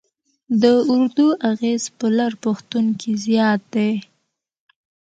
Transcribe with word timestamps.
د 0.61 0.63
اردو 0.93 1.27
اغېز 1.51 1.83
په 1.97 2.07
لر 2.17 2.31
پښتون 2.43 2.85
کې 2.99 3.11
زیات 3.25 3.61
دی. 3.73 3.91